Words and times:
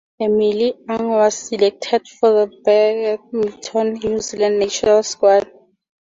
Emily 0.19 0.73
Ang 0.89 1.09
was 1.11 1.35
selected 1.35 2.07
for 2.07 2.31
the 2.31 2.47
Badminton 2.65 3.93
New 4.01 4.19
Zealand 4.19 4.57
National 4.57 5.03
Squad. 5.03 5.47